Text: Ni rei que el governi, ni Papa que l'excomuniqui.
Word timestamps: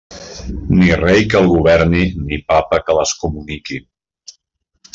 Ni 0.79 0.87
rei 1.01 1.21
que 1.33 1.41
el 1.41 1.49
governi, 1.51 2.01
ni 2.31 2.41
Papa 2.53 2.81
que 2.87 2.97
l'excomuniqui. 3.01 3.79